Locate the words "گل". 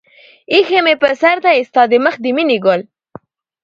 2.65-2.81